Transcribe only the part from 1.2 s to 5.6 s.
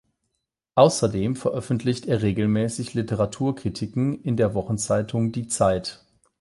veröffentlicht er regelmäßig Literaturkritiken in der Wochenzeitung "Die